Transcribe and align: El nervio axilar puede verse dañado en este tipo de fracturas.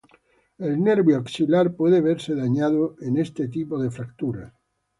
El 0.57 0.83
nervio 0.83 1.15
axilar 1.19 1.75
puede 1.75 2.01
verse 2.01 2.33
dañado 2.33 2.95
en 3.01 3.17
este 3.19 3.49
tipo 3.49 3.77
de 3.77 3.91
fracturas. 3.91 4.51